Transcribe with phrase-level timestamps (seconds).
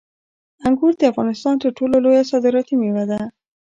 [0.67, 3.19] انګور د افغانستان تر ټولو لویه صادراتي میوه ده.